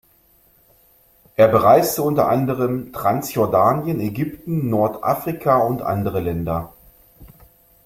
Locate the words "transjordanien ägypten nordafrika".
2.91-5.57